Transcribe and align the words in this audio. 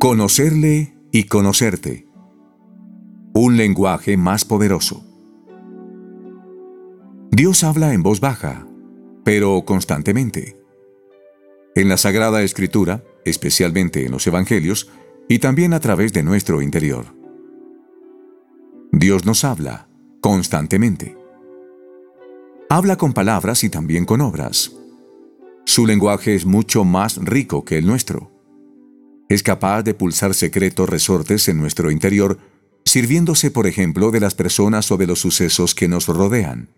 Conocerle 0.00 0.94
y 1.12 1.24
conocerte. 1.24 2.08
Un 3.34 3.56
lenguaje 3.56 4.16
más 4.16 4.44
poderoso. 4.44 5.04
Dios 7.30 7.62
habla 7.64 7.92
en 7.92 8.02
voz 8.02 8.18
baja, 8.18 8.66
pero 9.24 9.62
constantemente. 9.64 10.58
En 11.74 11.88
la 11.88 11.96
Sagrada 11.96 12.42
Escritura, 12.42 13.04
especialmente 13.24 14.04
en 14.04 14.12
los 14.12 14.26
Evangelios, 14.26 14.90
y 15.28 15.38
también 15.38 15.74
a 15.74 15.80
través 15.80 16.12
de 16.12 16.22
nuestro 16.22 16.60
interior. 16.60 17.14
Dios 18.90 19.26
nos 19.26 19.44
habla 19.44 19.86
constantemente. 20.20 21.19
Habla 22.70 22.96
con 22.96 23.12
palabras 23.12 23.62
y 23.64 23.68
también 23.68 24.06
con 24.06 24.22
obras. 24.22 24.72
Su 25.66 25.86
lenguaje 25.86 26.34
es 26.34 26.46
mucho 26.46 26.84
más 26.84 27.18
rico 27.18 27.66
que 27.66 27.76
el 27.76 27.86
nuestro 27.86 28.30
es 29.30 29.44
capaz 29.44 29.84
de 29.84 29.94
pulsar 29.94 30.34
secretos 30.34 30.88
resortes 30.88 31.48
en 31.48 31.56
nuestro 31.56 31.92
interior, 31.92 32.40
sirviéndose, 32.84 33.52
por 33.52 33.68
ejemplo, 33.68 34.10
de 34.10 34.18
las 34.18 34.34
personas 34.34 34.90
o 34.90 34.96
de 34.96 35.06
los 35.06 35.20
sucesos 35.20 35.76
que 35.76 35.86
nos 35.86 36.08
rodean. 36.08 36.68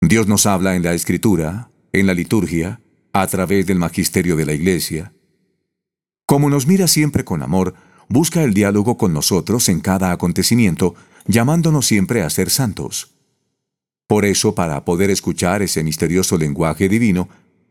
Dios 0.00 0.26
nos 0.28 0.46
habla 0.46 0.76
en 0.76 0.82
la 0.82 0.94
escritura, 0.94 1.70
en 1.92 2.06
la 2.06 2.14
liturgia, 2.14 2.80
a 3.12 3.26
través 3.26 3.66
del 3.66 3.78
magisterio 3.78 4.34
de 4.34 4.46
la 4.46 4.54
Iglesia. 4.54 5.12
Como 6.24 6.48
nos 6.48 6.66
mira 6.66 6.88
siempre 6.88 7.22
con 7.22 7.42
amor, 7.42 7.74
busca 8.08 8.42
el 8.42 8.54
diálogo 8.54 8.96
con 8.96 9.12
nosotros 9.12 9.68
en 9.68 9.80
cada 9.80 10.12
acontecimiento, 10.12 10.94
llamándonos 11.26 11.84
siempre 11.84 12.22
a 12.22 12.30
ser 12.30 12.48
santos. 12.48 13.15
Por 14.06 14.24
eso, 14.24 14.54
para 14.54 14.84
poder 14.84 15.10
escuchar 15.10 15.62
ese 15.62 15.82
misterioso 15.82 16.38
lenguaje 16.38 16.88
divino, 16.88 17.28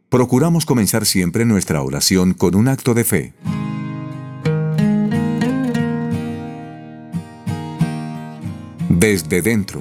procuramos 0.09 0.65
comenzar 0.65 1.05
siempre 1.05 1.45
nuestra 1.45 1.81
oración 1.81 2.33
con 2.33 2.55
un 2.55 2.67
acto 2.67 2.93
de 2.93 3.03
fe. 3.05 3.33
Desde 8.89 9.41
dentro. 9.41 9.79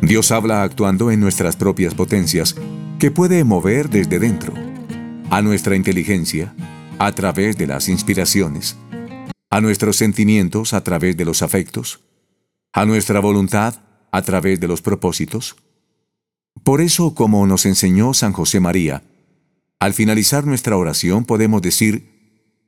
Dios 0.00 0.32
habla 0.32 0.64
actuando 0.64 1.12
en 1.12 1.20
nuestras 1.20 1.54
propias 1.54 1.94
potencias, 1.94 2.56
que 2.98 3.12
puede 3.12 3.44
mover 3.44 3.88
desde 3.88 4.18
dentro, 4.18 4.52
a 5.30 5.42
nuestra 5.42 5.76
inteligencia, 5.76 6.54
a 6.98 7.12
través 7.12 7.56
de 7.56 7.68
las 7.68 7.88
inspiraciones, 7.88 8.76
a 9.48 9.60
nuestros 9.60 9.96
sentimientos 9.96 10.72
a 10.72 10.82
través 10.82 11.16
de 11.16 11.24
los 11.24 11.42
afectos, 11.42 12.00
a 12.72 12.84
nuestra 12.84 13.20
voluntad 13.20 13.76
a 14.12 14.22
través 14.22 14.60
de 14.60 14.68
los 14.68 14.82
propósitos, 14.82 15.56
por 16.62 16.80
eso, 16.80 17.14
como 17.14 17.46
nos 17.46 17.66
enseñó 17.66 18.14
San 18.14 18.32
José 18.32 18.60
María, 18.60 19.02
al 19.80 19.94
finalizar 19.94 20.46
nuestra 20.46 20.76
oración 20.76 21.24
podemos 21.24 21.60
decir, 21.62 22.12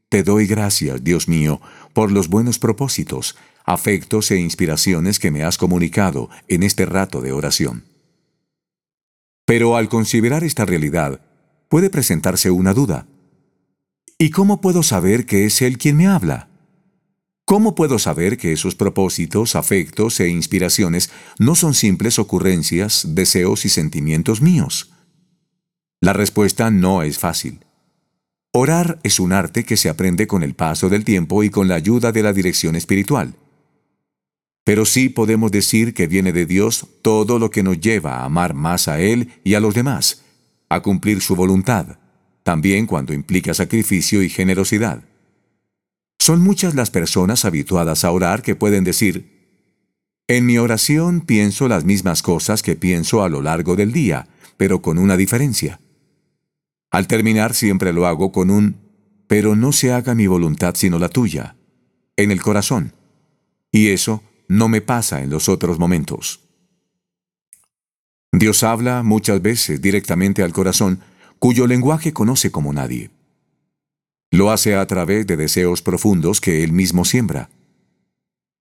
Te 0.09 0.23
doy 0.23 0.47
gracias, 0.47 1.05
Dios 1.05 1.29
mío, 1.29 1.61
por 1.93 2.11
los 2.11 2.29
buenos 2.29 2.59
propósitos, 2.59 3.37
afectos 3.65 4.31
e 4.31 4.39
inspiraciones 4.39 5.19
que 5.19 5.31
me 5.31 5.45
has 5.45 5.59
comunicado 5.59 6.29
en 6.49 6.63
este 6.63 6.87
rato 6.87 7.21
de 7.21 7.33
oración. 7.33 7.85
Pero 9.47 9.77
al 9.77 9.89
considerar 9.89 10.43
esta 10.45 10.65
realidad, 10.65 11.21
puede 11.69 11.91
presentarse 11.91 12.51
una 12.51 12.75
duda. 12.75 13.07
¿Y 14.19 14.31
cómo 14.31 14.61
puedo 14.61 14.83
saber 14.83 15.27
que 15.27 15.45
es 15.45 15.63
Él 15.63 15.79
quien 15.79 15.97
me 15.97 16.07
habla? 16.07 16.49
¿Cómo 17.47 17.75
puedo 17.75 17.99
saber 17.99 18.39
que 18.39 18.53
esos 18.53 18.75
propósitos, 18.75 19.55
afectos 19.55 20.19
e 20.21 20.29
inspiraciones 20.29 21.11
no 21.39 21.55
son 21.55 21.75
simples 21.75 22.19
ocurrencias, 22.19 23.15
deseos 23.15 23.67
y 23.67 23.69
sentimientos 23.69 24.41
míos? 24.41 24.93
La 26.01 26.15
respuesta 26.15 26.71
no 26.71 27.03
es 27.03 27.19
fácil. 27.19 27.61
Orar 28.51 28.99
es 29.03 29.21
un 29.21 29.33
arte 29.33 29.65
que 29.65 29.77
se 29.77 29.91
aprende 29.91 30.27
con 30.27 30.43
el 30.43 30.55
paso 30.55 30.89
del 30.89 31.05
tiempo 31.05 31.43
y 31.43 31.51
con 31.51 31.69
la 31.69 31.75
ayuda 31.75 32.13
de 32.13 32.23
la 32.23 32.33
dirección 32.33 32.77
espiritual. 32.77 33.35
Pero 34.65 34.87
sí 34.87 35.11
podemos 35.11 35.53
decir 35.53 35.93
que 35.93 36.07
viene 36.07 36.33
de 36.33 36.47
Dios 36.47 36.87
todo 37.03 37.39
lo 37.39 37.51
que 37.51 37.63
nos 37.63 37.79
lleva 37.79 38.21
a 38.21 38.25
amar 38.25 38.55
más 38.55 38.89
a 38.89 39.01
Él 39.01 39.33
y 39.45 39.53
a 39.53 39.61
los 39.61 39.75
demás, 39.75 40.25
a 40.71 40.81
cumplir 40.81 41.21
su 41.21 41.37
voluntad, 41.37 41.99
también 42.43 42.87
cuando 42.87 43.13
implica 43.13 43.53
sacrificio 43.53 44.23
y 44.23 44.31
generosidad. 44.31 45.03
Son 46.25 46.41
muchas 46.41 46.75
las 46.75 46.91
personas 46.91 47.45
habituadas 47.45 48.03
a 48.03 48.11
orar 48.11 48.41
que 48.41 48.57
pueden 48.57 48.83
decir, 48.83 49.61
en 50.27 50.47
mi 50.47 50.57
oración 50.57 51.21
pienso 51.21 51.69
las 51.69 51.85
mismas 51.85 52.23
cosas 52.23 52.63
que 52.63 52.77
pienso 52.77 53.23
a 53.23 53.29
lo 53.29 53.43
largo 53.43 53.77
del 53.77 53.93
día, 53.93 54.27
pero 54.57 54.81
con 54.81 54.97
una 54.97 55.19
diferencia. 55.19 55.81
Al 56.91 57.09
terminar 57.09 57.53
siempre 57.53 57.93
lo 57.93 58.07
hago 58.07 58.33
con 58.33 58.49
un, 58.49 58.77
pero 59.27 59.55
no 59.55 59.71
se 59.71 59.93
haga 59.93 60.15
mi 60.15 60.27
voluntad 60.27 60.77
sino 60.77 60.99
la 60.99 61.11
tuya, 61.11 61.57
en 62.17 62.31
el 62.31 62.41
corazón. 62.41 62.95
Y 63.71 63.89
eso 63.89 64.23
no 64.49 64.71
me 64.71 64.81
pasa 64.81 65.23
en 65.23 65.29
los 65.29 65.51
otros 65.51 65.79
momentos. 65.79 66.41
Dios 68.33 68.63
habla 68.63 69.03
muchas 69.03 69.43
veces 69.43 69.83
directamente 69.83 70.43
al 70.43 70.55
corazón, 70.55 71.01
cuyo 71.39 71.67
lenguaje 71.67 72.15
conoce 72.15 72.51
como 72.51 72.73
nadie. 72.73 73.11
Lo 74.31 74.51
hace 74.51 74.75
a 74.75 74.87
través 74.87 75.27
de 75.27 75.37
deseos 75.37 75.83
profundos 75.83 76.41
que 76.41 76.65
Él 76.65 76.73
mismo 76.73 77.05
siembra. 77.05 77.51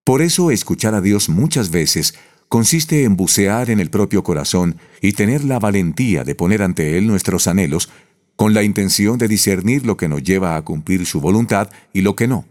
Por 0.03 0.21
eso 0.21 0.51
escuchar 0.51 0.95
a 0.95 1.01
Dios 1.01 1.29
muchas 1.29 1.71
veces 1.71 2.15
consiste 2.49 3.03
en 3.03 3.15
bucear 3.15 3.69
en 3.69 3.79
el 3.79 3.89
propio 3.89 4.23
corazón 4.23 4.77
y 5.01 5.13
tener 5.13 5.43
la 5.43 5.59
valentía 5.59 6.23
de 6.23 6.35
poner 6.35 6.61
ante 6.61 6.97
Él 6.97 7.07
nuestros 7.07 7.47
anhelos 7.47 7.89
con 8.35 8.53
la 8.53 8.63
intención 8.63 9.17
de 9.17 9.27
discernir 9.27 9.85
lo 9.85 9.97
que 9.97 10.07
nos 10.07 10.23
lleva 10.23 10.55
a 10.55 10.61
cumplir 10.63 11.05
su 11.05 11.21
voluntad 11.21 11.71
y 11.93 12.01
lo 12.01 12.15
que 12.15 12.27
no. 12.27 12.45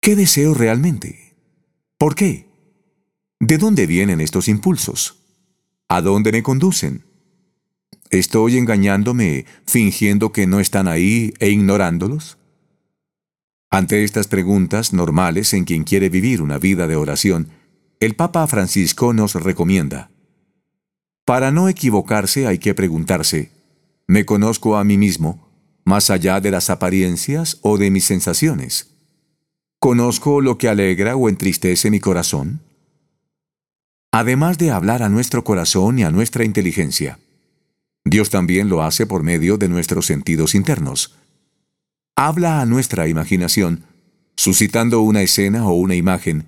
¿Qué 0.00 0.16
deseo 0.16 0.54
realmente? 0.54 1.34
¿Por 1.98 2.14
qué? 2.14 2.46
¿De 3.40 3.58
dónde 3.58 3.86
vienen 3.86 4.20
estos 4.20 4.48
impulsos? 4.48 5.16
¿A 5.88 6.00
dónde 6.00 6.32
me 6.32 6.42
conducen? 6.42 7.04
¿Estoy 8.14 8.58
engañándome 8.58 9.44
fingiendo 9.66 10.30
que 10.30 10.46
no 10.46 10.60
están 10.60 10.86
ahí 10.86 11.34
e 11.40 11.50
ignorándolos? 11.50 12.38
Ante 13.70 14.04
estas 14.04 14.28
preguntas 14.28 14.92
normales 14.92 15.52
en 15.52 15.64
quien 15.64 15.82
quiere 15.82 16.10
vivir 16.10 16.40
una 16.40 16.58
vida 16.58 16.86
de 16.86 16.94
oración, 16.94 17.48
el 17.98 18.14
Papa 18.14 18.46
Francisco 18.46 19.12
nos 19.12 19.34
recomienda. 19.34 20.12
Para 21.24 21.50
no 21.50 21.68
equivocarse 21.68 22.46
hay 22.46 22.58
que 22.58 22.72
preguntarse, 22.72 23.50
¿me 24.06 24.24
conozco 24.24 24.76
a 24.76 24.84
mí 24.84 24.96
mismo, 24.96 25.48
más 25.84 26.08
allá 26.08 26.40
de 26.40 26.52
las 26.52 26.70
apariencias 26.70 27.58
o 27.62 27.78
de 27.78 27.90
mis 27.90 28.04
sensaciones? 28.04 28.94
¿Conozco 29.80 30.40
lo 30.40 30.56
que 30.56 30.68
alegra 30.68 31.16
o 31.16 31.28
entristece 31.28 31.90
mi 31.90 31.98
corazón? 31.98 32.60
Además 34.12 34.56
de 34.56 34.70
hablar 34.70 35.02
a 35.02 35.08
nuestro 35.08 35.42
corazón 35.42 35.98
y 35.98 36.04
a 36.04 36.12
nuestra 36.12 36.44
inteligencia, 36.44 37.18
Dios 38.04 38.30
también 38.30 38.68
lo 38.68 38.82
hace 38.82 39.06
por 39.06 39.22
medio 39.22 39.56
de 39.56 39.68
nuestros 39.68 40.06
sentidos 40.06 40.54
internos. 40.54 41.14
Habla 42.16 42.60
a 42.60 42.66
nuestra 42.66 43.08
imaginación, 43.08 43.84
suscitando 44.36 45.00
una 45.00 45.22
escena 45.22 45.66
o 45.66 45.72
una 45.72 45.94
imagen, 45.94 46.46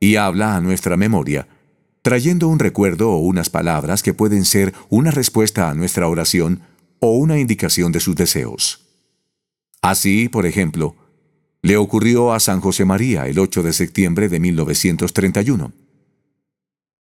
y 0.00 0.16
habla 0.16 0.56
a 0.56 0.60
nuestra 0.60 0.96
memoria, 0.96 1.48
trayendo 2.02 2.48
un 2.48 2.58
recuerdo 2.58 3.10
o 3.10 3.18
unas 3.18 3.50
palabras 3.50 4.02
que 4.02 4.14
pueden 4.14 4.44
ser 4.44 4.74
una 4.90 5.10
respuesta 5.10 5.70
a 5.70 5.74
nuestra 5.74 6.08
oración 6.08 6.60
o 7.00 7.16
una 7.16 7.38
indicación 7.38 7.92
de 7.92 8.00
sus 8.00 8.16
deseos. 8.16 8.86
Así, 9.82 10.28
por 10.28 10.46
ejemplo, 10.46 10.96
le 11.62 11.76
ocurrió 11.76 12.32
a 12.32 12.40
San 12.40 12.60
José 12.60 12.84
María 12.84 13.26
el 13.26 13.38
8 13.38 13.62
de 13.62 13.72
septiembre 13.72 14.28
de 14.28 14.40
1931. 14.40 15.72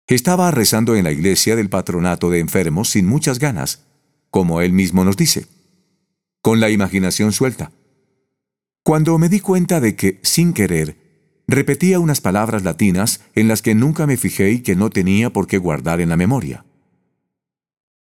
Estaba 0.06 0.50
rezando 0.50 0.94
en 0.96 1.04
la 1.04 1.12
iglesia 1.12 1.56
del 1.56 1.70
patronato 1.70 2.30
de 2.30 2.40
enfermos 2.40 2.90
sin 2.90 3.06
muchas 3.06 3.38
ganas, 3.38 3.84
como 4.34 4.62
él 4.62 4.72
mismo 4.72 5.04
nos 5.04 5.16
dice, 5.16 5.46
con 6.42 6.58
la 6.58 6.68
imaginación 6.68 7.30
suelta. 7.30 7.70
Cuando 8.82 9.16
me 9.16 9.28
di 9.28 9.38
cuenta 9.38 9.78
de 9.78 9.94
que, 9.94 10.18
sin 10.24 10.54
querer, 10.54 10.96
repetía 11.46 12.00
unas 12.00 12.20
palabras 12.20 12.64
latinas 12.64 13.20
en 13.36 13.46
las 13.46 13.62
que 13.62 13.76
nunca 13.76 14.08
me 14.08 14.16
fijé 14.16 14.50
y 14.50 14.58
que 14.58 14.74
no 14.74 14.90
tenía 14.90 15.30
por 15.30 15.46
qué 15.46 15.58
guardar 15.58 16.00
en 16.00 16.08
la 16.08 16.16
memoria. 16.16 16.64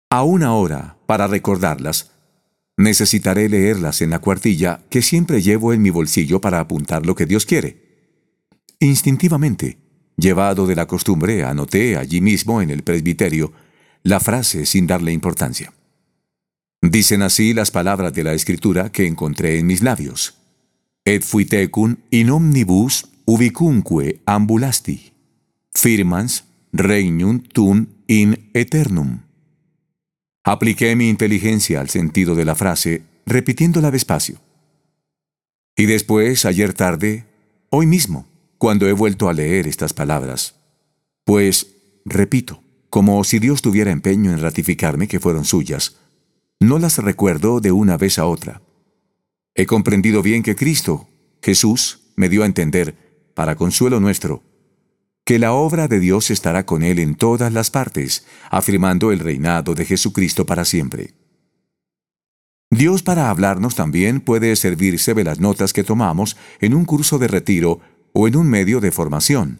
Aún 0.09 0.44
ahora, 0.44 0.97
para 1.06 1.27
recordarlas, 1.27 2.12
necesitaré 2.75 3.47
leerlas 3.47 4.01
en 4.01 4.09
la 4.09 4.19
cuartilla 4.19 4.81
que 4.89 5.01
siempre 5.01 5.41
llevo 5.41 5.71
en 5.71 5.81
mi 5.81 5.91
bolsillo 5.91 6.41
para 6.41 6.59
apuntar 6.59 7.06
lo 7.06 7.15
que 7.15 7.25
Dios 7.25 7.45
quiere. 7.45 8.12
Instintivamente, 8.81 9.77
llevado 10.18 10.68
de 10.68 10.75
la 10.75 10.88
costumbre, 10.88 11.45
anoté 11.45 11.95
allí 11.95 12.19
mismo 12.19 12.62
en 12.62 12.69
el 12.69 12.83
presbiterio 12.83 13.53
la 14.03 14.19
frase 14.19 14.65
sin 14.65 14.88
darle 14.88 15.13
importancia. 15.13 15.71
Dicen 16.81 17.21
así 17.24 17.53
las 17.53 17.71
palabras 17.71 18.13
de 18.13 18.24
la 18.24 18.33
Escritura 18.33 18.91
que 18.91 19.07
encontré 19.07 19.57
en 19.57 19.65
mis 19.65 19.81
labios. 19.81 20.35
Et 21.06 21.24
fuitecum 21.24 21.97
in 22.12 22.29
omnibus 22.29 23.07
ubicunque 23.25 24.21
ambulasti. 24.25 25.13
Firmans 25.74 26.44
regnum 26.71 27.41
tum 27.41 27.88
in 28.07 28.50
eternum. 28.53 29.24
Apliqué 30.44 30.95
mi 30.95 31.09
inteligencia 31.09 31.81
al 31.81 31.89
sentido 31.89 32.35
de 32.35 32.45
la 32.45 32.56
frase, 32.56 33.03
repitiéndola 33.25 33.91
despacio. 33.91 34.39
Y 35.75 35.85
después, 35.85 36.45
ayer 36.45 36.74
tarde, 36.74 37.25
hoy 37.69 37.85
mismo, 37.85 38.27
cuando 38.57 38.88
he 38.88 38.94
vuelto 38.94 39.29
a 39.29 39.33
leer 39.33 39.68
estas 39.68 39.94
palabras, 39.94 40.56
pues, 41.25 41.68
repito, 42.06 42.63
como 42.89 43.24
si 43.24 43.39
Dios 43.39 43.62
tuviera 43.62 43.91
empeño 43.91 44.31
en 44.31 44.41
ratificarme 44.41 45.07
que 45.07 45.19
fueron 45.19 45.44
suyas, 45.44 45.97
no 46.59 46.80
las 46.80 46.98
recuerdo 46.98 47.59
de 47.59 47.71
una 47.71 47.98
vez 47.98 48.19
a 48.19 48.25
otra. 48.25 48.62
He 49.56 49.65
comprendido 49.65 50.21
bien 50.21 50.44
que 50.44 50.56
Cristo, 50.56 51.07
Jesús, 51.42 52.12
me 52.15 52.30
dio 52.30 52.44
a 52.44 52.45
entender, 52.45 52.95
para 53.33 53.56
consuelo 53.56 54.00
nuestro, 54.00 54.44
que 55.24 55.39
la 55.39 55.54
obra 55.54 55.88
de 55.88 56.00
Dios 56.00 56.31
estará 56.31 56.65
con 56.65 56.83
él 56.83 57.00
en 57.00 57.15
todas 57.15 57.51
las 57.51 57.69
partes, 57.69 58.25
afirmando 58.50 59.12
el 59.12 59.19
reinado 59.19 59.75
de 59.75 59.86
Jesucristo 59.86 60.45
para 60.45 60.65
siempre. 60.65 61.13
Dios 62.71 63.03
para 63.03 63.30
hablarnos 63.30 63.75
también 63.75 64.19
puede 64.19 64.56
servirse 64.56 65.13
de 65.13 65.24
las 65.24 65.39
notas 65.39 65.74
que 65.74 65.83
tomamos 65.83 66.38
en 66.60 66.74
un 66.74 66.86
curso 66.86 67.18
de 67.18 67.27
retiro 67.27 67.80
o 68.13 68.27
en 68.27 68.36
un 68.36 68.48
medio 68.48 68.80
de 68.80 68.92
formación, 68.92 69.60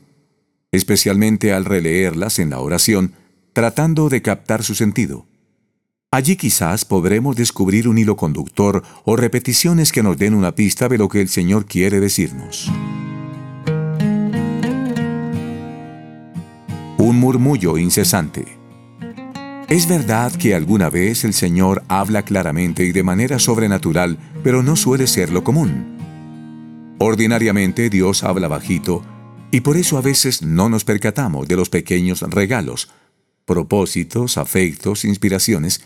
especialmente 0.72 1.54
al 1.54 1.66
releerlas 1.66 2.40
en 2.40 2.50
la 2.50 2.60
oración, 2.60 3.14
tratando 3.54 4.10
de 4.10 4.22
captar 4.22 4.64
su 4.64 4.74
sentido. 4.74 5.26
Allí 6.10 6.38
quizás 6.38 6.86
podremos 6.86 7.36
descubrir 7.36 7.86
un 7.90 7.98
hilo 7.98 8.16
conductor 8.16 8.82
o 9.04 9.18
repeticiones 9.18 9.92
que 9.92 10.04
nos 10.04 10.18
den 10.18 10.36
una 10.36 10.56
pista 10.56 10.88
de 10.88 10.98
lo 10.98 11.10
que 11.10 11.20
el 11.20 11.28
Señor 11.28 11.66
quiere 11.66 12.00
decirnos. 12.00 12.72
Un 16.98 17.20
murmullo 17.20 17.78
incesante. 17.78 18.46
Es 19.68 19.86
verdad 19.90 20.32
que 20.32 20.56
alguna 20.56 20.90
vez 20.90 21.26
el 21.26 21.34
Señor 21.34 21.84
habla 21.90 22.24
claramente 22.24 22.86
y 22.86 22.94
de 22.94 23.04
manera 23.04 23.38
sobrenatural, 23.38 24.18
pero 24.46 24.64
no 24.64 24.78
suele 24.78 25.08
ser 25.08 25.30
lo 25.30 25.44
común. 25.44 26.96
Ordinariamente 27.00 27.90
Dios 27.90 28.24
habla 28.24 28.48
bajito, 28.48 29.04
y 29.52 29.60
por 29.60 29.76
eso 29.76 29.98
a 29.98 30.02
veces 30.02 30.42
no 30.42 30.70
nos 30.70 30.86
percatamos 30.86 31.50
de 31.50 31.58
los 31.58 31.70
pequeños 31.70 32.22
regalos, 32.22 32.90
propósitos, 33.44 34.38
afectos, 34.38 35.04
inspiraciones, 35.04 35.82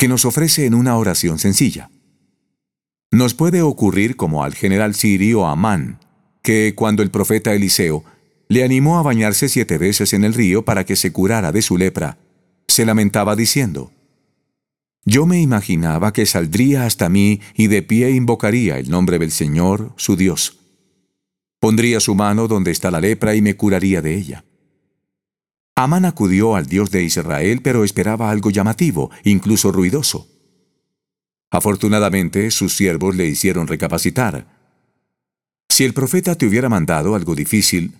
que 0.00 0.08
nos 0.08 0.24
ofrece 0.24 0.64
en 0.64 0.72
una 0.72 0.96
oración 0.96 1.38
sencilla. 1.38 1.90
Nos 3.10 3.34
puede 3.34 3.60
ocurrir 3.60 4.16
como 4.16 4.44
al 4.44 4.54
general 4.54 4.94
Sirio 4.94 5.46
Amán, 5.46 5.98
que 6.42 6.74
cuando 6.74 7.02
el 7.02 7.10
profeta 7.10 7.52
Eliseo 7.52 8.02
le 8.48 8.64
animó 8.64 8.98
a 8.98 9.02
bañarse 9.02 9.50
siete 9.50 9.76
veces 9.76 10.14
en 10.14 10.24
el 10.24 10.32
río 10.32 10.64
para 10.64 10.86
que 10.86 10.96
se 10.96 11.12
curara 11.12 11.52
de 11.52 11.60
su 11.60 11.76
lepra, 11.76 12.16
se 12.66 12.86
lamentaba 12.86 13.36
diciendo, 13.36 13.92
Yo 15.04 15.26
me 15.26 15.42
imaginaba 15.42 16.14
que 16.14 16.24
saldría 16.24 16.86
hasta 16.86 17.10
mí 17.10 17.42
y 17.54 17.66
de 17.66 17.82
pie 17.82 18.12
invocaría 18.12 18.78
el 18.78 18.88
nombre 18.88 19.18
del 19.18 19.30
Señor, 19.30 19.92
su 19.96 20.16
Dios. 20.16 20.60
Pondría 21.60 22.00
su 22.00 22.14
mano 22.14 22.48
donde 22.48 22.70
está 22.70 22.90
la 22.90 23.02
lepra 23.02 23.34
y 23.34 23.42
me 23.42 23.54
curaría 23.54 24.00
de 24.00 24.14
ella. 24.14 24.44
Amán 25.76 26.04
acudió 26.04 26.56
al 26.56 26.66
Dios 26.66 26.90
de 26.90 27.02
Israel, 27.02 27.60
pero 27.62 27.84
esperaba 27.84 28.30
algo 28.30 28.50
llamativo, 28.50 29.10
incluso 29.24 29.72
ruidoso. 29.72 30.28
Afortunadamente, 31.50 32.50
sus 32.50 32.76
siervos 32.76 33.16
le 33.16 33.26
hicieron 33.26 33.66
recapacitar. 33.66 34.46
Si 35.68 35.84
el 35.84 35.94
profeta 35.94 36.34
te 36.34 36.46
hubiera 36.46 36.68
mandado 36.68 37.14
algo 37.14 37.34
difícil, 37.34 37.94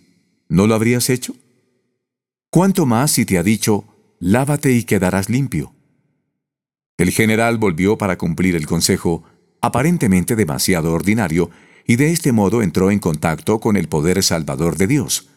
¿no 0.48 0.66
lo 0.66 0.74
habrías 0.74 1.10
hecho? 1.10 1.34
¿Cuánto 2.50 2.84
más 2.84 3.12
si 3.12 3.24
te 3.24 3.38
ha 3.38 3.42
dicho, 3.42 3.84
lávate 4.18 4.72
y 4.72 4.84
quedarás 4.84 5.30
limpio? 5.30 5.72
El 6.98 7.10
general 7.12 7.58
volvió 7.58 7.96
para 7.96 8.18
cumplir 8.18 8.56
el 8.56 8.66
consejo, 8.66 9.24
aparentemente 9.62 10.36
demasiado 10.36 10.92
ordinario, 10.92 11.50
y 11.86 11.96
de 11.96 12.12
este 12.12 12.30
modo 12.30 12.62
entró 12.62 12.90
en 12.90 12.98
contacto 12.98 13.58
con 13.58 13.76
el 13.76 13.88
poder 13.88 14.22
salvador 14.22 14.76
de 14.76 14.86
Dios. 14.86 15.28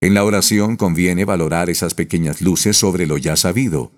En 0.00 0.14
la 0.14 0.24
oración 0.24 0.76
conviene 0.76 1.24
valorar 1.24 1.70
esas 1.70 1.94
pequeñas 1.94 2.42
luces 2.42 2.76
sobre 2.76 3.06
lo 3.06 3.16
ya 3.16 3.36
sabido, 3.36 3.92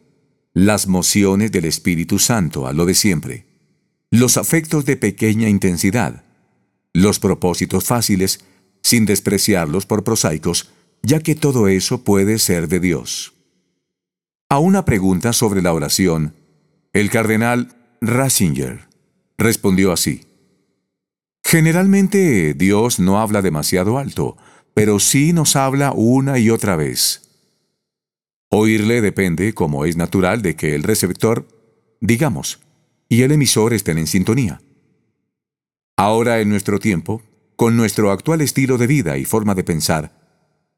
las 0.54 0.86
mociones 0.86 1.52
del 1.52 1.64
Espíritu 1.64 2.18
Santo 2.18 2.66
a 2.66 2.72
lo 2.72 2.86
de 2.86 2.94
siempre, 2.94 3.46
los 4.10 4.36
afectos 4.36 4.84
de 4.84 4.96
pequeña 4.96 5.48
intensidad, 5.48 6.24
los 6.92 7.18
propósitos 7.18 7.84
fáciles, 7.84 8.40
sin 8.82 9.06
despreciarlos 9.06 9.86
por 9.86 10.04
prosaicos, 10.04 10.70
ya 11.02 11.20
que 11.20 11.34
todo 11.34 11.68
eso 11.68 12.04
puede 12.04 12.38
ser 12.38 12.68
de 12.68 12.80
Dios. 12.80 13.34
A 14.48 14.58
una 14.58 14.84
pregunta 14.84 15.32
sobre 15.32 15.62
la 15.62 15.72
oración, 15.72 16.34
el 16.92 17.10
cardenal 17.10 17.76
Ratzinger 18.00 18.88
respondió 19.36 19.92
así. 19.92 20.22
Generalmente 21.44 22.54
Dios 22.54 22.98
no 22.98 23.20
habla 23.20 23.42
demasiado 23.42 23.98
alto, 23.98 24.36
pero 24.78 25.00
sí 25.00 25.32
nos 25.32 25.56
habla 25.56 25.90
una 25.90 26.38
y 26.38 26.50
otra 26.50 26.76
vez. 26.76 27.32
Oírle 28.48 29.00
depende, 29.00 29.52
como 29.52 29.84
es 29.84 29.96
natural, 29.96 30.40
de 30.40 30.54
que 30.54 30.76
el 30.76 30.84
receptor, 30.84 31.48
digamos, 32.00 32.60
y 33.08 33.22
el 33.22 33.32
emisor 33.32 33.74
estén 33.74 33.98
en 33.98 34.06
sintonía. 34.06 34.62
Ahora 35.96 36.38
en 36.38 36.48
nuestro 36.48 36.78
tiempo, 36.78 37.22
con 37.56 37.76
nuestro 37.76 38.12
actual 38.12 38.40
estilo 38.40 38.78
de 38.78 38.86
vida 38.86 39.18
y 39.18 39.24
forma 39.24 39.56
de 39.56 39.64
pensar, 39.64 40.12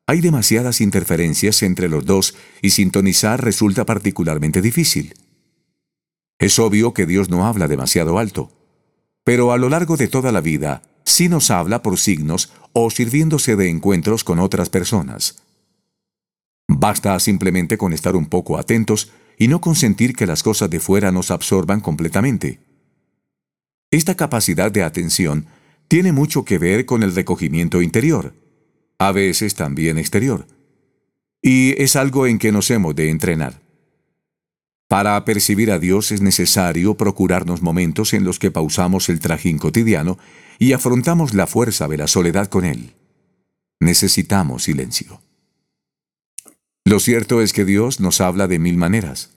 hay 0.06 0.22
demasiadas 0.22 0.80
interferencias 0.80 1.62
entre 1.62 1.90
los 1.90 2.06
dos 2.06 2.34
y 2.62 2.70
sintonizar 2.70 3.44
resulta 3.44 3.84
particularmente 3.84 4.62
difícil. 4.62 5.12
Es 6.38 6.58
obvio 6.58 6.94
que 6.94 7.04
Dios 7.04 7.28
no 7.28 7.46
habla 7.46 7.68
demasiado 7.68 8.18
alto, 8.18 8.50
pero 9.24 9.52
a 9.52 9.58
lo 9.58 9.68
largo 9.68 9.98
de 9.98 10.08
toda 10.08 10.32
la 10.32 10.40
vida, 10.40 10.89
si 11.10 11.28
nos 11.28 11.50
habla 11.50 11.82
por 11.82 11.98
signos 11.98 12.52
o 12.72 12.90
sirviéndose 12.90 13.56
de 13.56 13.68
encuentros 13.68 14.24
con 14.24 14.38
otras 14.38 14.70
personas. 14.70 15.42
Basta 16.68 17.18
simplemente 17.18 17.76
con 17.76 17.92
estar 17.92 18.14
un 18.14 18.26
poco 18.26 18.58
atentos 18.58 19.10
y 19.36 19.48
no 19.48 19.60
consentir 19.60 20.14
que 20.14 20.26
las 20.26 20.42
cosas 20.42 20.70
de 20.70 20.80
fuera 20.80 21.10
nos 21.10 21.30
absorban 21.30 21.80
completamente. 21.80 22.60
Esta 23.90 24.14
capacidad 24.14 24.70
de 24.70 24.84
atención 24.84 25.46
tiene 25.88 26.12
mucho 26.12 26.44
que 26.44 26.58
ver 26.58 26.86
con 26.86 27.02
el 27.02 27.14
recogimiento 27.14 27.82
interior, 27.82 28.34
a 28.98 29.10
veces 29.10 29.56
también 29.56 29.98
exterior, 29.98 30.46
y 31.42 31.80
es 31.82 31.96
algo 31.96 32.26
en 32.26 32.38
que 32.38 32.52
nos 32.52 32.70
hemos 32.70 32.94
de 32.94 33.10
entrenar. 33.10 33.59
Para 34.90 35.24
percibir 35.24 35.70
a 35.70 35.78
Dios 35.78 36.10
es 36.10 36.20
necesario 36.20 36.96
procurarnos 36.96 37.62
momentos 37.62 38.12
en 38.12 38.24
los 38.24 38.40
que 38.40 38.50
pausamos 38.50 39.08
el 39.08 39.20
trajín 39.20 39.56
cotidiano 39.56 40.18
y 40.58 40.72
afrontamos 40.72 41.32
la 41.32 41.46
fuerza 41.46 41.86
de 41.86 41.96
la 41.96 42.08
soledad 42.08 42.48
con 42.48 42.64
Él. 42.64 42.94
Necesitamos 43.78 44.64
silencio. 44.64 45.22
Lo 46.84 46.98
cierto 46.98 47.40
es 47.40 47.52
que 47.52 47.64
Dios 47.64 48.00
nos 48.00 48.20
habla 48.20 48.48
de 48.48 48.58
mil 48.58 48.78
maneras. 48.78 49.30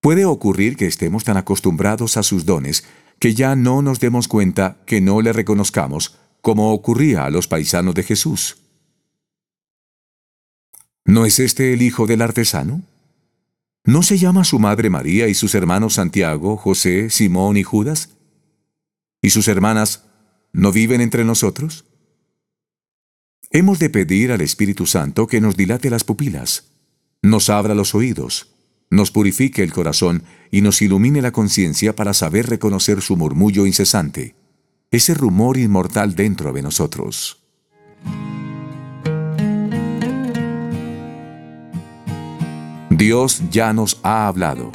Puede 0.00 0.24
ocurrir 0.24 0.78
que 0.78 0.86
estemos 0.86 1.22
tan 1.22 1.36
acostumbrados 1.36 2.16
a 2.16 2.22
sus 2.22 2.46
dones 2.46 2.86
que 3.18 3.34
ya 3.34 3.56
no 3.56 3.82
nos 3.82 4.00
demos 4.00 4.26
cuenta 4.26 4.78
que 4.86 5.02
no 5.02 5.20
le 5.20 5.34
reconozcamos 5.34 6.16
como 6.40 6.72
ocurría 6.72 7.26
a 7.26 7.30
los 7.30 7.46
paisanos 7.46 7.94
de 7.94 8.04
Jesús. 8.04 8.56
¿No 11.04 11.26
es 11.26 11.40
este 11.40 11.74
el 11.74 11.82
hijo 11.82 12.06
del 12.06 12.22
artesano? 12.22 12.80
¿No 13.86 14.02
se 14.02 14.18
llama 14.18 14.42
su 14.42 14.58
madre 14.58 14.90
María 14.90 15.28
y 15.28 15.34
sus 15.34 15.54
hermanos 15.54 15.94
Santiago, 15.94 16.56
José, 16.56 17.08
Simón 17.08 17.56
y 17.56 17.62
Judas? 17.62 18.16
¿Y 19.22 19.30
sus 19.30 19.46
hermanas 19.46 20.06
no 20.52 20.72
viven 20.72 21.00
entre 21.00 21.24
nosotros? 21.24 21.84
Hemos 23.52 23.78
de 23.78 23.88
pedir 23.88 24.32
al 24.32 24.40
Espíritu 24.40 24.86
Santo 24.86 25.28
que 25.28 25.40
nos 25.40 25.56
dilate 25.56 25.88
las 25.88 26.02
pupilas, 26.02 26.72
nos 27.22 27.48
abra 27.48 27.76
los 27.76 27.94
oídos, 27.94 28.56
nos 28.90 29.12
purifique 29.12 29.62
el 29.62 29.72
corazón 29.72 30.24
y 30.50 30.62
nos 30.62 30.82
ilumine 30.82 31.22
la 31.22 31.30
conciencia 31.30 31.94
para 31.94 32.12
saber 32.12 32.46
reconocer 32.48 33.00
su 33.02 33.16
murmullo 33.16 33.66
incesante, 33.66 34.34
ese 34.90 35.14
rumor 35.14 35.58
inmortal 35.58 36.16
dentro 36.16 36.52
de 36.52 36.62
nosotros. 36.62 37.40
Dios 42.96 43.42
ya 43.50 43.74
nos 43.74 44.00
ha 44.02 44.26
hablado. 44.26 44.72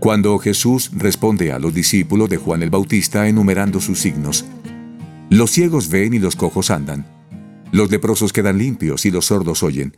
Cuando 0.00 0.36
Jesús 0.40 0.90
responde 0.92 1.52
a 1.52 1.60
los 1.60 1.72
discípulos 1.72 2.28
de 2.28 2.36
Juan 2.36 2.64
el 2.64 2.70
Bautista 2.70 3.28
enumerando 3.28 3.80
sus 3.80 4.00
signos, 4.00 4.44
los 5.30 5.52
ciegos 5.52 5.88
ven 5.88 6.14
y 6.14 6.18
los 6.18 6.34
cojos 6.34 6.72
andan, 6.72 7.06
los 7.70 7.92
leprosos 7.92 8.32
quedan 8.32 8.58
limpios 8.58 9.06
y 9.06 9.12
los 9.12 9.26
sordos 9.26 9.62
oyen, 9.62 9.96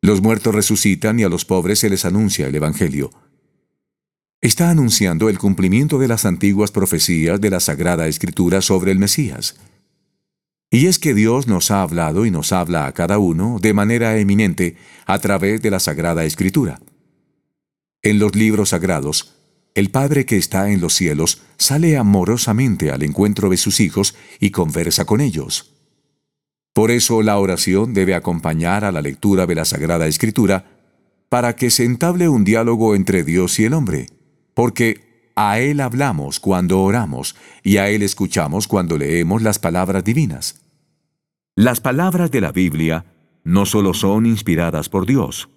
los 0.00 0.22
muertos 0.22 0.54
resucitan 0.54 1.20
y 1.20 1.24
a 1.24 1.28
los 1.28 1.44
pobres 1.44 1.80
se 1.80 1.90
les 1.90 2.06
anuncia 2.06 2.46
el 2.46 2.54
Evangelio. 2.54 3.10
Está 4.40 4.70
anunciando 4.70 5.28
el 5.28 5.38
cumplimiento 5.38 5.98
de 5.98 6.08
las 6.08 6.24
antiguas 6.24 6.70
profecías 6.70 7.38
de 7.38 7.50
la 7.50 7.60
Sagrada 7.60 8.08
Escritura 8.08 8.62
sobre 8.62 8.92
el 8.92 8.98
Mesías. 8.98 9.56
Y 10.74 10.86
es 10.86 10.98
que 10.98 11.12
Dios 11.12 11.48
nos 11.48 11.70
ha 11.70 11.82
hablado 11.82 12.24
y 12.24 12.30
nos 12.30 12.50
habla 12.50 12.86
a 12.86 12.92
cada 12.92 13.18
uno 13.18 13.58
de 13.60 13.74
manera 13.74 14.16
eminente 14.16 14.78
a 15.04 15.18
través 15.18 15.60
de 15.60 15.70
la 15.70 15.78
Sagrada 15.78 16.24
Escritura. 16.24 16.80
En 18.00 18.18
los 18.18 18.34
libros 18.34 18.70
sagrados, 18.70 19.34
el 19.74 19.90
Padre 19.90 20.24
que 20.24 20.38
está 20.38 20.70
en 20.70 20.80
los 20.80 20.94
cielos 20.94 21.42
sale 21.58 21.98
amorosamente 21.98 22.90
al 22.90 23.02
encuentro 23.02 23.50
de 23.50 23.58
sus 23.58 23.80
hijos 23.80 24.14
y 24.40 24.48
conversa 24.48 25.04
con 25.04 25.20
ellos. 25.20 25.74
Por 26.72 26.90
eso 26.90 27.20
la 27.20 27.38
oración 27.38 27.92
debe 27.92 28.14
acompañar 28.14 28.86
a 28.86 28.92
la 28.92 29.02
lectura 29.02 29.44
de 29.44 29.54
la 29.54 29.66
Sagrada 29.66 30.06
Escritura 30.06 30.64
para 31.28 31.54
que 31.54 31.70
se 31.70 31.84
entable 31.84 32.30
un 32.30 32.44
diálogo 32.44 32.94
entre 32.94 33.24
Dios 33.24 33.58
y 33.60 33.66
el 33.66 33.74
hombre, 33.74 34.06
porque 34.54 35.30
a 35.36 35.60
Él 35.60 35.80
hablamos 35.80 36.40
cuando 36.40 36.80
oramos 36.80 37.36
y 37.62 37.76
a 37.76 37.90
Él 37.90 38.02
escuchamos 38.02 38.66
cuando 38.66 38.96
leemos 38.96 39.42
las 39.42 39.58
palabras 39.58 40.02
divinas. 40.02 40.61
Las 41.54 41.82
palabras 41.82 42.30
de 42.30 42.40
la 42.40 42.50
Biblia 42.50 43.04
no 43.44 43.66
solo 43.66 43.92
son 43.92 44.24
inspiradas 44.24 44.88
por 44.88 45.04
Dios, 45.04 45.50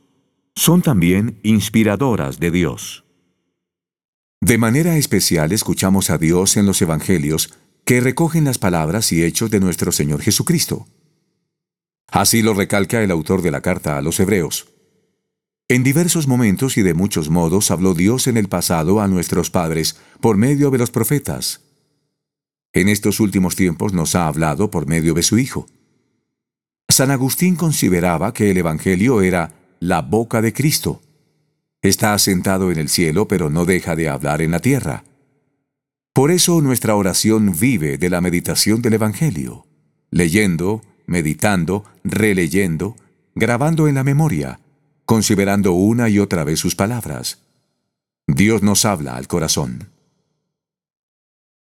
son 0.53 0.81
también 0.81 1.39
inspiradoras 1.41 2.37
de 2.37 2.51
Dios. 2.51 3.05
De 4.41 4.57
manera 4.57 4.97
especial 4.97 5.53
escuchamos 5.53 6.09
a 6.09 6.17
Dios 6.17 6.57
en 6.57 6.65
los 6.65 6.81
Evangelios 6.81 7.53
que 7.85 8.01
recogen 8.01 8.43
las 8.43 8.57
palabras 8.57 9.13
y 9.13 9.23
hechos 9.23 9.51
de 9.51 9.61
nuestro 9.61 9.93
Señor 9.93 10.21
Jesucristo. 10.21 10.85
Así 12.11 12.41
lo 12.41 12.53
recalca 12.53 13.01
el 13.01 13.09
autor 13.09 13.41
de 13.41 13.51
la 13.51 13.61
carta 13.61 13.97
a 13.97 14.01
los 14.01 14.19
Hebreos. 14.19 14.67
En 15.69 15.83
diversos 15.83 16.27
momentos 16.27 16.77
y 16.77 16.81
de 16.81 16.93
muchos 16.93 17.29
modos 17.29 17.71
habló 17.71 17.93
Dios 17.93 18.27
en 18.27 18.35
el 18.35 18.49
pasado 18.49 18.99
a 18.99 19.07
nuestros 19.07 19.49
padres 19.49 19.97
por 20.19 20.35
medio 20.35 20.71
de 20.71 20.77
los 20.77 20.91
profetas. 20.91 21.61
En 22.73 22.89
estos 22.89 23.21
últimos 23.21 23.55
tiempos 23.55 23.93
nos 23.93 24.13
ha 24.15 24.27
hablado 24.27 24.69
por 24.69 24.87
medio 24.87 25.13
de 25.13 25.23
su 25.23 25.37
Hijo. 25.37 25.67
San 26.89 27.11
Agustín 27.11 27.55
consideraba 27.55 28.33
que 28.33 28.51
el 28.51 28.57
Evangelio 28.57 29.21
era 29.21 29.53
la 29.79 30.01
boca 30.01 30.41
de 30.41 30.53
Cristo. 30.53 31.01
Está 31.81 32.13
asentado 32.13 32.71
en 32.71 32.79
el 32.79 32.89
cielo, 32.89 33.27
pero 33.27 33.49
no 33.49 33.65
deja 33.65 33.95
de 33.95 34.09
hablar 34.09 34.41
en 34.41 34.51
la 34.51 34.59
tierra. 34.59 35.03
Por 36.13 36.31
eso 36.31 36.61
nuestra 36.61 36.95
oración 36.95 37.53
vive 37.59 37.97
de 37.97 38.09
la 38.09 38.21
meditación 38.21 38.81
del 38.81 38.93
Evangelio, 38.93 39.67
leyendo, 40.11 40.81
meditando, 41.05 41.83
releyendo, 42.03 42.95
grabando 43.35 43.87
en 43.87 43.95
la 43.95 44.03
memoria, 44.03 44.59
considerando 45.05 45.73
una 45.73 46.07
y 46.07 46.19
otra 46.19 46.43
vez 46.43 46.59
sus 46.59 46.75
palabras. 46.75 47.39
Dios 48.27 48.63
nos 48.63 48.85
habla 48.85 49.17
al 49.17 49.27
corazón. 49.27 49.89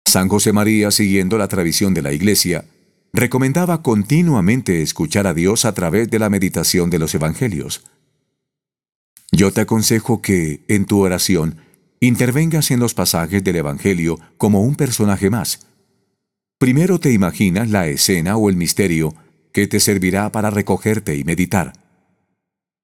San 0.08 0.30
José 0.30 0.54
María, 0.54 0.90
siguiendo 0.90 1.38
la 1.38 1.50
tradición 1.50 1.94
de 1.94 2.02
la 2.02 2.14
Iglesia, 2.14 2.64
recomendaba 3.18 3.82
continuamente 3.82 4.84
escuchar 4.84 5.26
a 5.26 5.34
Dios 5.34 5.66
a 5.66 5.74
través 5.74 6.08
de 6.12 6.20
la 6.20 6.30
meditación 6.30 6.92
de 6.92 7.00
los 7.00 7.16
Evangelios. 7.16 7.84
Yo 9.32 9.52
te 9.52 9.62
aconsejo 9.62 10.22
que, 10.22 10.64
en 10.68 10.86
tu 10.86 11.00
oración, 11.00 11.58
intervengas 12.00 12.70
en 12.70 12.80
los 12.80 12.94
pasajes 12.94 13.44
del 13.44 13.56
Evangelio 13.56 14.20
como 14.38 14.62
un 14.62 14.76
personaje 14.76 15.32
más. 15.32 15.66
Primero 16.60 17.00
te 17.00 17.12
imaginas 17.12 17.72
la 17.72 17.88
escena 17.88 18.38
o 18.38 18.52
el 18.52 18.56
misterio 18.56 19.16
que 19.52 19.66
te 19.66 19.80
servirá 19.80 20.32
para 20.32 20.52
recogerte 20.52 21.18
y 21.18 21.24
meditar. 21.24 21.74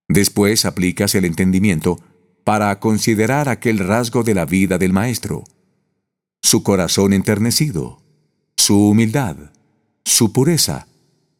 Después 0.07 0.65
aplicas 0.65 1.13
el 1.13 1.25
entendimiento 1.25 2.01
para 2.43 2.79
considerar 2.79 3.49
aquel 3.49 3.77
rasgo 3.77 4.23
de 4.23 4.33
la 4.33 4.45
vida 4.45 4.79
del 4.79 4.93
Maestro, 4.93 5.43
su 6.41 6.63
corazón 6.63 7.13
enternecido, 7.13 8.01
su 8.57 8.89
humildad, 8.89 9.52
su 10.05 10.33
pureza, 10.33 10.87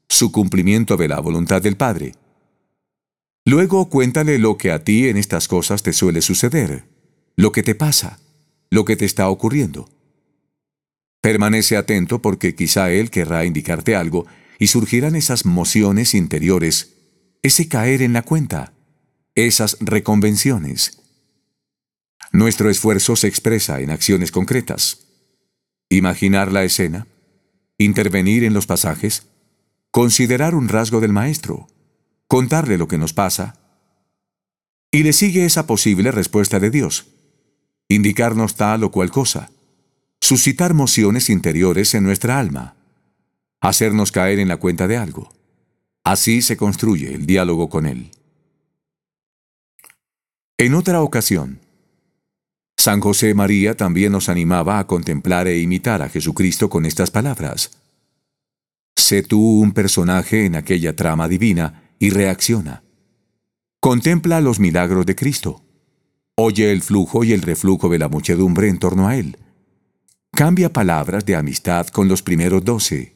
su 0.09 0.31
cumplimiento 0.31 0.97
de 0.97 1.07
la 1.07 1.19
voluntad 1.19 1.61
del 1.61 1.77
Padre. 1.77 2.15
Luego 3.45 3.89
cuéntale 3.89 4.39
lo 4.39 4.57
que 4.57 4.71
a 4.71 4.83
ti 4.83 5.09
en 5.09 5.17
estas 5.17 5.47
cosas 5.47 5.83
te 5.83 5.91
suele 5.91 6.21
suceder, 6.21 6.85
lo 7.35 7.51
que 7.51 7.63
te 7.63 7.75
pasa, 7.75 8.19
lo 8.69 8.85
que 8.85 8.95
te 8.95 9.05
está 9.05 9.29
ocurriendo. 9.29 9.89
Permanece 11.21 11.77
atento 11.77 12.21
porque 12.21 12.55
quizá 12.55 12.91
Él 12.91 13.09
querrá 13.09 13.45
indicarte 13.45 13.95
algo 13.95 14.25
y 14.59 14.67
surgirán 14.67 15.15
esas 15.15 15.45
mociones 15.45 16.13
interiores, 16.13 16.95
ese 17.41 17.67
caer 17.67 18.01
en 18.01 18.13
la 18.13 18.21
cuenta, 18.21 18.73
esas 19.35 19.77
reconvenciones. 19.81 20.99
Nuestro 22.31 22.69
esfuerzo 22.69 23.15
se 23.15 23.27
expresa 23.27 23.81
en 23.81 23.91
acciones 23.91 24.31
concretas. 24.31 25.07
Imaginar 25.89 26.51
la 26.51 26.63
escena, 26.63 27.07
intervenir 27.77 28.43
en 28.43 28.53
los 28.53 28.65
pasajes, 28.65 29.27
considerar 29.91 30.55
un 30.55 30.69
rasgo 30.69 30.99
del 30.99 31.13
maestro, 31.13 31.67
contarle 32.27 32.77
lo 32.77 32.87
que 32.87 32.97
nos 32.97 33.13
pasa, 33.13 33.59
y 34.91 35.03
le 35.03 35.13
sigue 35.13 35.45
esa 35.45 35.65
posible 35.65 36.11
respuesta 36.11 36.59
de 36.59 36.69
Dios, 36.69 37.07
indicarnos 37.87 38.55
tal 38.55 38.83
o 38.83 38.91
cual 38.91 39.11
cosa, 39.11 39.51
suscitar 40.21 40.73
mociones 40.73 41.29
interiores 41.29 41.93
en 41.95 42.03
nuestra 42.03 42.39
alma, 42.39 42.75
hacernos 43.59 44.11
caer 44.11 44.39
en 44.39 44.47
la 44.47 44.57
cuenta 44.57 44.87
de 44.87 44.97
algo. 44.97 45.33
Así 46.03 46.41
se 46.41 46.57
construye 46.57 47.13
el 47.13 47.25
diálogo 47.25 47.69
con 47.69 47.85
Él. 47.85 48.11
En 50.57 50.75
otra 50.75 51.01
ocasión, 51.01 51.59
San 52.77 52.99
José 52.99 53.33
María 53.33 53.75
también 53.77 54.11
nos 54.11 54.29
animaba 54.29 54.79
a 54.79 54.87
contemplar 54.87 55.47
e 55.47 55.59
imitar 55.59 56.01
a 56.01 56.09
Jesucristo 56.09 56.69
con 56.69 56.85
estas 56.85 57.11
palabras. 57.11 57.71
Sé 58.95 59.23
tú 59.23 59.59
un 59.59 59.71
personaje 59.71 60.45
en 60.45 60.55
aquella 60.55 60.95
trama 60.95 61.27
divina 61.27 61.91
y 61.99 62.09
reacciona. 62.09 62.83
Contempla 63.79 64.41
los 64.41 64.59
milagros 64.59 65.05
de 65.05 65.15
Cristo. 65.15 65.61
Oye 66.35 66.71
el 66.71 66.81
flujo 66.81 67.23
y 67.23 67.31
el 67.31 67.41
reflujo 67.41 67.89
de 67.89 67.99
la 67.99 68.09
muchedumbre 68.09 68.67
en 68.69 68.79
torno 68.79 69.07
a 69.07 69.17
Él. 69.17 69.37
Cambia 70.31 70.73
palabras 70.73 71.25
de 71.25 71.35
amistad 71.35 71.87
con 71.87 72.07
los 72.07 72.23
primeros 72.23 72.65
doce. 72.65 73.15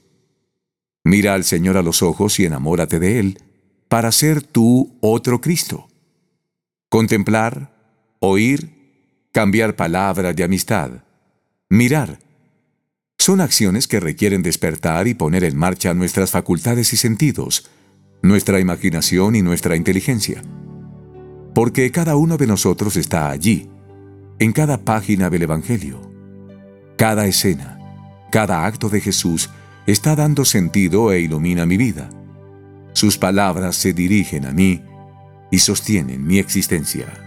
Mira 1.03 1.33
al 1.33 1.45
Señor 1.45 1.77
a 1.77 1.81
los 1.81 2.03
ojos 2.03 2.39
y 2.39 2.45
enamórate 2.45 2.99
de 2.99 3.19
Él 3.19 3.41
para 3.87 4.11
ser 4.11 4.43
tú 4.43 4.97
otro 5.01 5.41
Cristo. 5.41 5.87
Contemplar, 6.89 7.73
oír 8.19 8.76
cambiar 9.37 9.75
palabras 9.75 10.35
de 10.35 10.43
amistad, 10.43 10.89
mirar. 11.69 12.17
Son 13.19 13.39
acciones 13.39 13.87
que 13.87 13.99
requieren 13.99 14.41
despertar 14.41 15.07
y 15.07 15.13
poner 15.13 15.43
en 15.43 15.55
marcha 15.55 15.93
nuestras 15.93 16.31
facultades 16.31 16.91
y 16.93 16.97
sentidos, 16.97 17.69
nuestra 18.23 18.59
imaginación 18.59 19.35
y 19.35 19.43
nuestra 19.43 19.75
inteligencia. 19.75 20.41
Porque 21.53 21.91
cada 21.91 22.15
uno 22.15 22.37
de 22.37 22.47
nosotros 22.47 22.97
está 22.97 23.29
allí, 23.29 23.69
en 24.39 24.53
cada 24.53 24.79
página 24.79 25.29
del 25.29 25.43
Evangelio. 25.43 26.01
Cada 26.97 27.27
escena, 27.27 27.77
cada 28.31 28.65
acto 28.65 28.89
de 28.89 29.01
Jesús 29.01 29.51
está 29.85 30.15
dando 30.15 30.45
sentido 30.45 31.11
e 31.11 31.19
ilumina 31.19 31.67
mi 31.67 31.77
vida. 31.77 32.09
Sus 32.93 33.19
palabras 33.19 33.75
se 33.75 33.93
dirigen 33.93 34.47
a 34.47 34.51
mí 34.51 34.81
y 35.51 35.59
sostienen 35.59 36.25
mi 36.25 36.39
existencia. 36.39 37.26